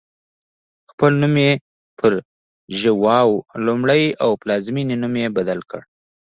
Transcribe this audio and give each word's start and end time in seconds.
خپل 0.91 1.11
نوم 1.21 1.35
یې 1.45 1.51
پر 1.97 2.11
ژواو 2.79 3.31
لومړی 3.65 4.03
او 4.23 4.31
پلازمېنې 4.41 4.95
نوم 5.03 5.13
یې 5.21 5.27
بدل 5.37 5.59
کړ. 5.69 5.81